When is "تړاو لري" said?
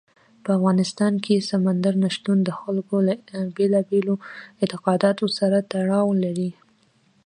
5.71-6.49